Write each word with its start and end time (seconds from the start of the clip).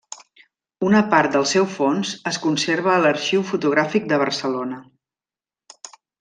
Una 0.85 1.01
part 1.11 1.35
del 1.35 1.45
seu 1.51 1.67
fons 1.73 2.13
es 2.31 2.39
conserva 2.47 2.91
a 2.95 3.03
l'Arxiu 3.05 3.45
Fotogràfic 3.51 4.09
de 4.15 4.21
Barcelona. 4.25 4.81